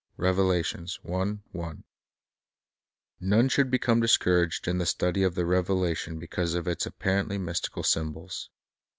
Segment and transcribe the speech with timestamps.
[0.15, 1.43] 1
[3.19, 7.37] None should become dis couraged in the study of the Revelation because of its apparently
[7.37, 8.49] mystical symbols.